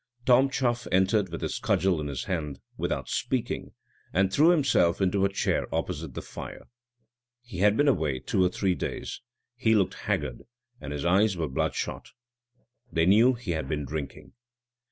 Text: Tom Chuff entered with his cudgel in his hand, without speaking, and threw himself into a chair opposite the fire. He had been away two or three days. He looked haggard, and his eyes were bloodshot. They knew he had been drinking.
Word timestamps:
Tom 0.25 0.49
Chuff 0.49 0.87
entered 0.91 1.29
with 1.29 1.41
his 1.41 1.59
cudgel 1.59 2.01
in 2.01 2.07
his 2.07 2.23
hand, 2.23 2.59
without 2.75 3.07
speaking, 3.07 3.73
and 4.11 4.33
threw 4.33 4.49
himself 4.49 4.99
into 4.99 5.25
a 5.25 5.29
chair 5.31 5.67
opposite 5.71 6.15
the 6.15 6.23
fire. 6.23 6.63
He 7.43 7.59
had 7.59 7.77
been 7.77 7.87
away 7.87 8.17
two 8.17 8.43
or 8.43 8.49
three 8.49 8.73
days. 8.73 9.21
He 9.57 9.75
looked 9.75 9.93
haggard, 10.09 10.47
and 10.79 10.91
his 10.91 11.05
eyes 11.05 11.37
were 11.37 11.47
bloodshot. 11.47 12.13
They 12.91 13.05
knew 13.05 13.35
he 13.35 13.51
had 13.51 13.69
been 13.69 13.85
drinking. 13.85 14.33